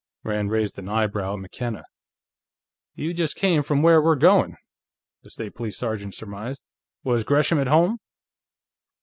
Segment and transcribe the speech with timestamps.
[0.23, 1.85] Rand raised an eyebrow at McKenna.
[2.95, 4.55] "You just came from where we're going,"
[5.21, 6.63] the State Police sergeant surmised.
[7.03, 7.99] "Was Gresham at home?"